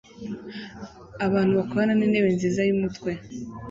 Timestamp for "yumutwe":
2.67-3.11